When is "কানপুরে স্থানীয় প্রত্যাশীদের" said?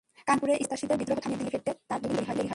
0.27-0.99